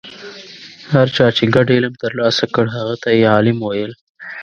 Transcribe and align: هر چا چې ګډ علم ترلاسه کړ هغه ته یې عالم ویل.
هر 0.93 1.07
چا 1.15 1.27
چې 1.37 1.43
ګډ 1.55 1.67
علم 1.75 1.93
ترلاسه 2.03 2.45
کړ 2.53 2.65
هغه 2.77 2.95
ته 3.01 3.09
یې 3.17 3.25
عالم 3.33 3.57
ویل. 3.61 3.93